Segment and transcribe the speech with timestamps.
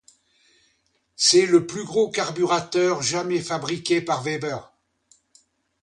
[1.15, 4.73] C'est le plus gros carburateur jamais fabriqué par Weber.